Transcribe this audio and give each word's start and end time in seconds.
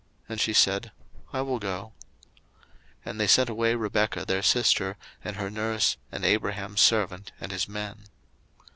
And 0.27 0.41
she 0.41 0.51
said, 0.53 0.91
I 1.31 1.41
will 1.41 1.59
go. 1.59 1.93
01:024:059 2.25 2.71
And 3.05 3.19
they 3.19 3.27
sent 3.27 3.49
away 3.51 3.75
Rebekah 3.75 4.25
their 4.25 4.41
sister, 4.41 4.97
and 5.23 5.35
her 5.35 5.51
nurse, 5.51 5.97
and 6.11 6.25
Abraham's 6.25 6.81
servant, 6.81 7.31
and 7.39 7.51
his 7.51 7.69
men. 7.69 8.05